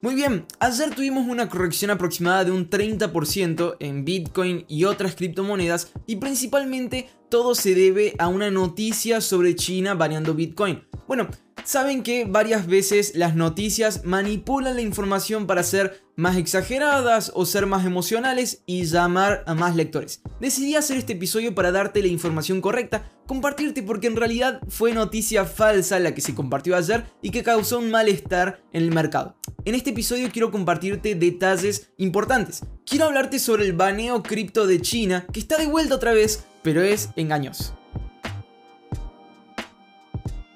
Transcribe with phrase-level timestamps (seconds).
[0.00, 5.90] Muy bien, ayer tuvimos una corrección aproximada de un 30% en Bitcoin y otras criptomonedas
[6.06, 10.84] y principalmente todo se debe a una noticia sobre China baneando Bitcoin.
[11.08, 11.26] Bueno,
[11.64, 17.66] saben que varias veces las noticias manipulan la información para ser más exageradas o ser
[17.66, 20.22] más emocionales y llamar a más lectores.
[20.38, 25.44] Decidí hacer este episodio para darte la información correcta, compartirte porque en realidad fue noticia
[25.44, 29.37] falsa la que se compartió ayer y que causó un malestar en el mercado.
[29.68, 32.62] En este episodio quiero compartirte detalles importantes.
[32.86, 36.80] Quiero hablarte sobre el baneo cripto de China, que está de vuelta otra vez, pero
[36.80, 37.78] es engañoso.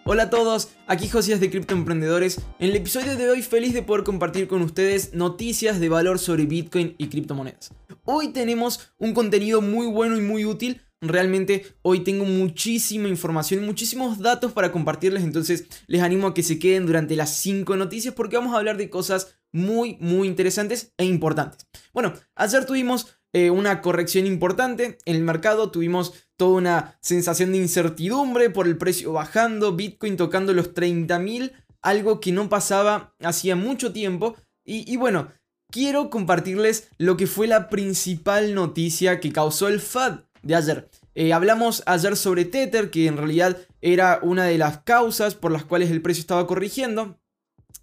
[0.06, 2.40] Hola a todos, aquí Josías de Cripto Emprendedores.
[2.59, 6.46] En el episodio de hoy feliz de poder compartir con ustedes noticias de valor sobre
[6.46, 7.74] Bitcoin y criptomonedas.
[8.06, 10.80] Hoy tenemos un contenido muy bueno y muy útil.
[11.02, 16.60] Realmente hoy tengo muchísima información, muchísimos datos para compartirles, entonces les animo a que se
[16.60, 21.05] queden durante las 5 noticias porque vamos a hablar de cosas muy, muy interesantes e
[21.05, 21.66] importantes.
[21.93, 27.59] Bueno, ayer tuvimos eh, una corrección importante en el mercado, tuvimos toda una sensación de
[27.59, 33.93] incertidumbre por el precio bajando, Bitcoin tocando los 30.000, algo que no pasaba hacía mucho
[33.93, 34.37] tiempo.
[34.65, 35.32] Y, bueno,
[35.71, 40.88] quiero compartirles lo que fue la principal noticia que causó el FAD de ayer.
[41.15, 45.65] Eh, hablamos ayer sobre Tether, que en realidad era una de las causas por las
[45.65, 47.21] cuales el precio estaba corrigiendo.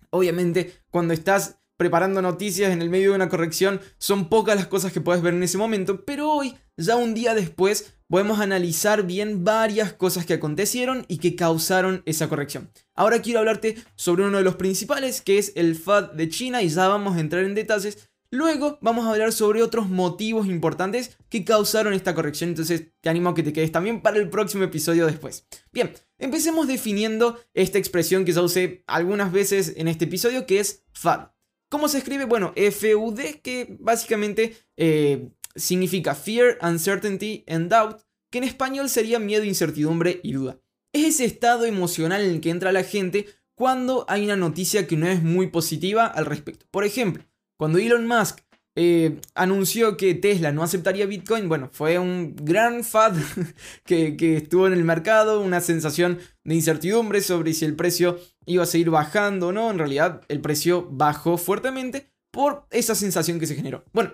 [0.09, 4.91] Obviamente, cuando estás preparando noticias en el medio de una corrección, son pocas las cosas
[4.91, 9.45] que puedes ver en ese momento, pero hoy, ya un día después, podemos analizar bien
[9.45, 12.69] varias cosas que acontecieron y que causaron esa corrección.
[12.95, 16.69] Ahora quiero hablarte sobre uno de los principales, que es el FAD de China, y
[16.69, 18.09] ya vamos a entrar en detalles.
[18.31, 23.29] Luego vamos a hablar sobre otros motivos importantes que causaron esta corrección, entonces te animo
[23.29, 25.47] a que te quedes también para el próximo episodio después.
[25.71, 30.85] Bien, empecemos definiendo esta expresión que ya usé algunas veces en este episodio, que es
[30.93, 31.29] FAD.
[31.69, 32.25] ¿Cómo se escribe?
[32.25, 39.43] Bueno, FUD, que básicamente eh, significa Fear, Uncertainty and Doubt, que en español sería miedo,
[39.43, 40.59] incertidumbre y duda.
[40.93, 44.97] Es ese estado emocional en el que entra la gente cuando hay una noticia que
[44.97, 46.65] no es muy positiva al respecto.
[46.71, 47.25] Por ejemplo,
[47.59, 48.39] cuando Elon Musk
[48.77, 53.17] eh, anunció que Tesla no aceptaría Bitcoin, bueno, fue un gran FAD
[53.83, 58.65] que, estuvo en el mercado, una sensación de incertidumbre sobre si el precio iba a
[58.65, 59.69] seguir bajando o no.
[59.69, 63.83] En realidad, el precio bajó fuertemente por esa sensación que se generó.
[63.91, 64.13] Bueno,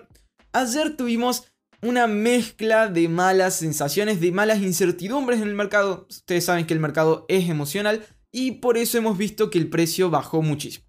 [0.52, 1.44] ayer tuvimos
[1.82, 6.08] una mezcla de malas sensaciones, de malas incertidumbres en el mercado.
[6.10, 10.10] Ustedes saben que el mercado es emocional y por eso hemos visto que el precio
[10.10, 10.84] bajó muchísimo.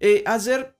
[0.00, 0.76] Eh, ayer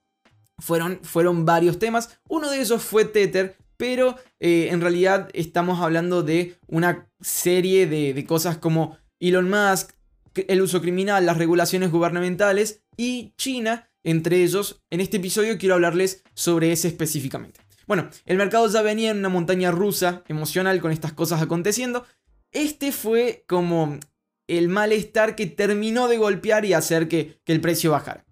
[0.59, 2.19] fueron, fueron varios temas.
[2.29, 8.15] Uno de esos fue Tether, pero eh, en realidad estamos hablando de una serie de,
[8.15, 9.91] de, cosas como Elon Musk,
[10.35, 14.83] el uso criminal, las regulaciones gubernamentales y China, entre ellos.
[14.91, 17.61] En este episodio quiero hablarles sobre ese específicamente.
[17.87, 22.07] Bueno, el mercado ya venía en una montaña rusa emocional con estas cosas aconteciendo.
[22.53, 23.99] Este fue como
[24.47, 28.25] el malestar que terminó de golpear y hacer que, el precio bajara.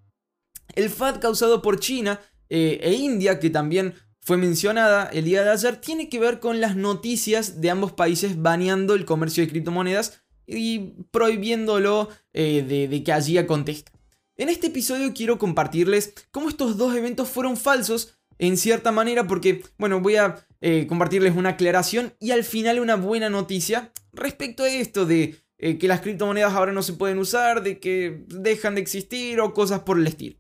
[0.75, 2.21] El FAD causado por China
[2.51, 6.61] eh, e India, que también fue mencionada el día de ayer, tiene que ver con
[6.61, 13.13] las noticias de ambos países baneando el comercio de criptomonedas y prohibiéndolo eh, de, que
[13.13, 13.93] allí acontezca.
[14.37, 19.63] En este episodio quiero compartirles cómo estos dos eventos fueron falsos en cierta manera porque,
[19.79, 24.71] bueno, voy a eh, compartirles una aclaración y al final una buena noticia respecto a
[24.71, 25.37] esto de
[25.79, 29.81] que las criptomonedas ahora no se pueden usar, de que dejan de existir o cosas
[29.81, 30.40] por el estilo.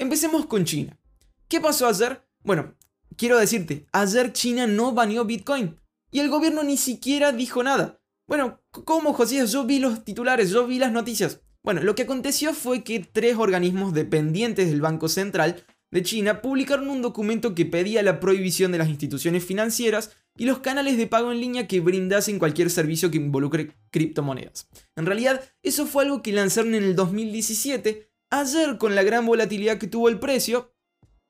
[0.00, 0.96] Empecemos con China.
[1.48, 2.22] ¿Qué pasó ayer?
[2.44, 2.76] Bueno,
[3.16, 5.76] quiero decirte, ayer China no baneó Bitcoin
[6.12, 8.00] y el gobierno ni siquiera dijo nada.
[8.28, 9.50] Bueno, ¿cómo, Josías?
[9.50, 11.40] Yo vi los titulares, yo vi las noticias.
[11.64, 16.90] Bueno, lo que aconteció fue que tres organismos dependientes del Banco Central de China publicaron
[16.90, 21.32] un documento que pedía la prohibición de las instituciones financieras y los canales de pago
[21.32, 24.68] en línea que brindasen cualquier servicio que involucre criptomonedas.
[24.94, 28.07] En realidad, eso fue algo que lanzaron en el 2017.
[28.30, 30.74] Ayer, con la gran volatilidad que tuvo el precio,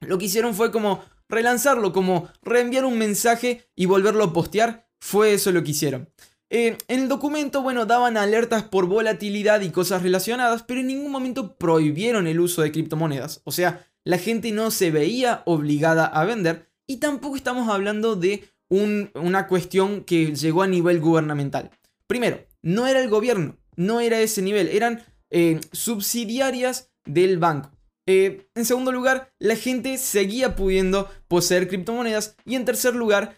[0.01, 4.89] lo que hicieron fue como relanzarlo, como reenviar un mensaje y volverlo a postear.
[5.01, 6.11] Fue eso lo que hicieron.
[6.51, 11.13] Eh, en el documento, bueno, daban alertas por volatilidad y cosas relacionadas, pero en ningún
[11.13, 13.43] momento prohibieron el uso de criptomonedas.
[13.45, 18.49] O sea, la gente no se veía obligada a vender y tampoco estamos hablando de
[18.71, 21.71] una cuestión que llegó a nivel gubernamental.
[22.07, 27.71] Primero, no era el gobierno, no era ese nivel, eran eh, subsidiarias del banco.
[28.07, 32.37] Eh, en segundo lugar, la gente seguía pudiendo poseer criptomonedas.
[32.47, 33.37] Y en tercer lugar,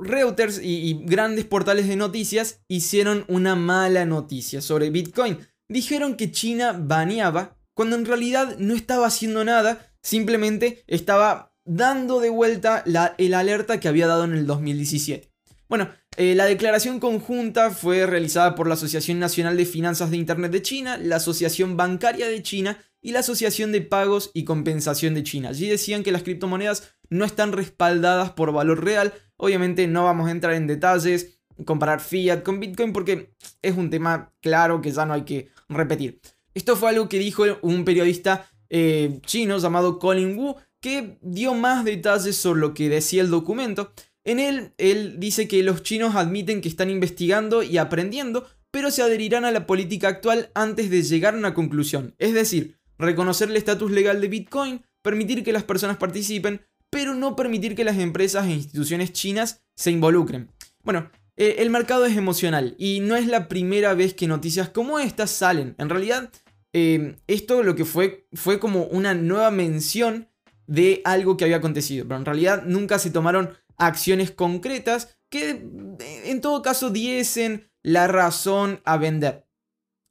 [0.00, 5.38] Reuters y, grandes portales de noticias hicieron una mala noticia sobre Bitcoin.
[5.68, 12.30] Dijeron que China baneaba cuando en realidad no estaba haciendo nada, simplemente estaba dando de
[12.30, 15.30] vuelta la, el alerta que había dado en el 2017.
[15.68, 20.52] Bueno, eh, la declaración conjunta fue realizada por la Asociación Nacional de Finanzas de Internet
[20.52, 25.22] de China, la Asociación Bancaria de China y la Asociación de Pagos y Compensación de
[25.22, 25.50] China.
[25.50, 29.14] Allí decían que las criptomonedas no están respaldadas por valor real.
[29.36, 33.32] Obviamente no vamos a entrar en detalles, comparar fiat con Bitcoin porque
[33.62, 36.20] es un tema claro que ya no hay que repetir.
[36.52, 41.84] Esto fue algo que dijo un periodista eh, chino llamado Colin Wu que dio más
[41.84, 43.92] detalles sobre lo que decía el documento.
[44.24, 49.02] En él, él dice que los chinos admiten que están investigando y aprendiendo, pero se
[49.02, 52.16] adherirán a la política actual antes de llegar a una conclusión.
[52.18, 57.36] Es decir, reconocer el estatus legal de Bitcoin, permitir que las personas participen, pero no
[57.36, 60.50] permitir que las empresas e instituciones chinas se involucren.
[60.82, 64.98] Bueno, eh, el mercado es emocional y no es la primera vez que noticias como
[64.98, 65.74] estas salen.
[65.78, 66.32] En realidad,
[66.72, 70.28] eh, esto lo que fue fue como una nueva mención
[70.66, 76.22] de algo que había acontecido, pero en realidad nunca se tomaron acciones concretas que eh,
[76.26, 79.46] en todo caso diesen la razón a vender.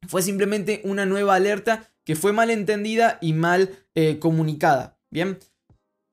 [0.08, 4.98] Fue simplemente una nueva alerta que fue mal entendida y mal eh, comunicada.
[5.12, 5.38] Bien,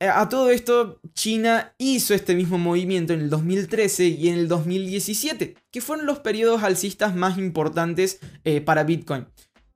[0.00, 4.48] eh, a todo esto, China hizo este mismo movimiento en el 2013 y en el
[4.48, 8.18] 2017, que fueron los periodos alcistas más importantes
[8.64, 9.26] para Bitcoin.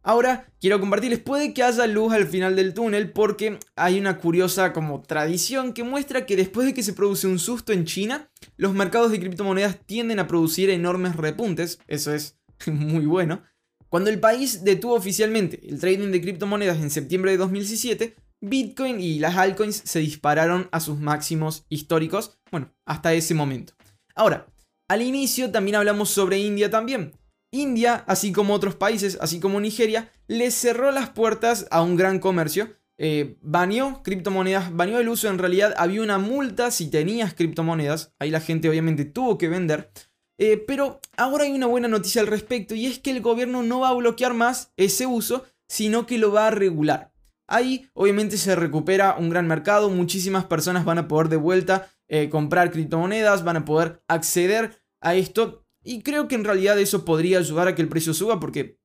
[0.07, 4.73] Ahora quiero compartirles, puede que haya luz al final del túnel porque hay una curiosa
[4.73, 8.73] como tradición que muestra que después de que se produce un susto en China, los
[8.73, 12.39] mercados de criptomonedas tienden a producir enormes repuntes, eso es
[12.69, 13.43] muy bueno.
[13.88, 19.19] Cuando el país detuvo oficialmente el trading de criptomonedas en septiembre de 2017, Bitcoin y
[19.19, 23.75] las altcoins se dispararon a sus máximos históricos, bueno, hasta ese momento.
[24.15, 24.47] Ahora,
[24.88, 27.12] al inicio también hablamos sobre India también.
[27.53, 32.19] India, así como otros países, así como Nigeria, le cerró las puertas a un gran
[32.19, 32.77] comercio.
[32.99, 38.31] Eh, baneó criptomonedas, baneó el uso, en realidad había una multa si tenías criptomonedas, ahí
[38.31, 39.91] la gente obviamente tuvo que vender,
[40.38, 43.81] eh, pero ahora hay una buena noticia al respecto y es que el gobierno no
[43.81, 47.12] va a bloquear más ese uso, sino que lo va a regular.
[47.49, 52.29] Ahí obviamente se recupera un gran mercado, muchísimas personas van a poder de vuelta eh,
[52.29, 57.38] comprar criptomonedas, van a poder acceder a esto y creo que en realidad eso podría
[57.38, 58.81] ayudar a que el precio suba porque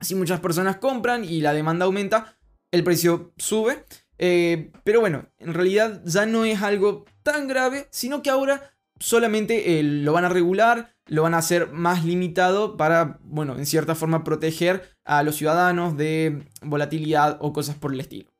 [0.00, 2.38] si muchas personas compran y la demanda aumenta,
[2.70, 3.84] el precio sube.
[4.18, 9.78] Eh, pero bueno, en realidad ya no es algo tan grave, sino que ahora solamente
[9.78, 13.94] eh, lo van a regular, lo van a hacer más limitado para, bueno, en cierta
[13.94, 18.30] forma proteger a los ciudadanos de volatilidad o cosas por el estilo.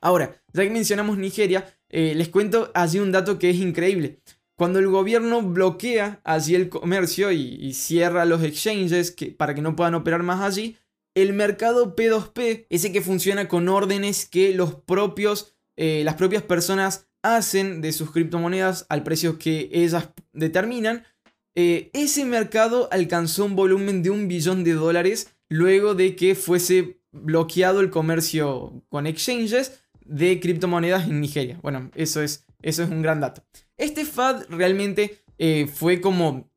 [0.00, 4.20] Ahora, ya que mencionamos Nigeria, eh, les cuento allí un dato que es increíble.
[4.56, 9.76] Cuando el gobierno bloquea allí el comercio y, cierra los exchanges que, para que no
[9.76, 10.76] puedan operar más allí,
[11.14, 17.08] el mercado P2P, ese que funciona con órdenes que los propios, eh, las propias personas
[17.22, 21.04] hacen de sus criptomonedas al precio que ellas determinan,
[21.54, 27.00] eh, ese mercado alcanzó un volumen de un billón de dólares luego de que fuese
[27.12, 31.58] bloqueado el comercio con exchanges de criptomonedas en Nigeria.
[31.62, 33.44] Bueno, eso es, eso es un gran dato.
[33.76, 36.50] Este FAD realmente eh, fue como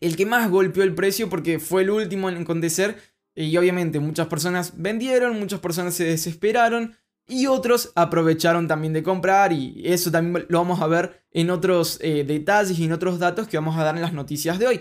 [0.00, 2.96] el que más golpeó el precio porque fue el último en acontecer
[3.34, 6.96] y obviamente muchas personas vendieron, muchas personas se desesperaron
[7.30, 11.98] y otros aprovecharon también de comprar y eso también lo vamos a ver en otros
[12.02, 14.80] eh, detalles y en otros datos que vamos a dar en las noticias de hoy.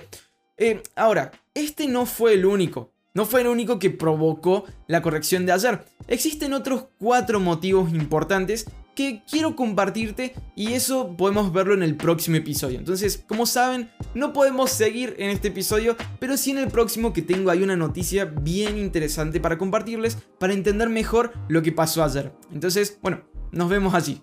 [0.58, 2.92] Eh, ahora, este no fue el único.
[3.14, 5.84] No fue el único que provocó la corrección de ayer.
[6.08, 8.66] Existen otros cuatro motivos importantes
[8.96, 12.80] que quiero compartirte y eso podemos verlo en el próximo episodio.
[12.80, 17.22] Entonces, como saben, no podemos seguir en este episodio, pero sí en el próximo que
[17.22, 22.34] tengo hay una noticia bien interesante para compartirles para entender mejor lo que pasó ayer.
[22.52, 24.22] Entonces, bueno, nos vemos allí.